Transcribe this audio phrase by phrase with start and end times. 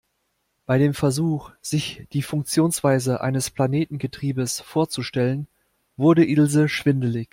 [0.65, 5.47] Bei dem Versuch, sich die Funktionsweise eines Planetengetriebes vorzustellen,
[5.95, 7.29] wurde Ilse schwindelig.